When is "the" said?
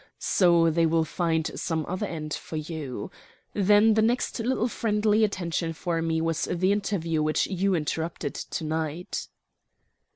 3.93-4.01, 6.45-6.71